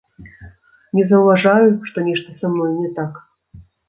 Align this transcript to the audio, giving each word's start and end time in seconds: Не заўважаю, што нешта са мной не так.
Не 0.99 1.03
заўважаю, 1.11 1.67
што 1.89 1.97
нешта 2.07 2.29
са 2.39 2.47
мной 2.55 2.73
не 2.79 2.89
так. 2.97 3.13